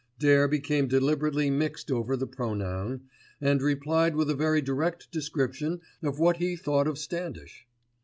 Dare 0.17 0.47
became 0.47 0.87
deliberately 0.87 1.51
mixed 1.51 1.91
over 1.91 2.17
the 2.17 2.25
pronoun, 2.25 3.01
and 3.39 3.61
replied 3.61 4.15
with 4.15 4.31
a 4.31 4.35
very 4.35 4.59
direct 4.59 5.11
description 5.11 5.79
of 6.01 6.17
what 6.17 6.37
he 6.37 6.55
thought 6.55 6.87
of 6.87 6.97
Standish. 6.97 7.67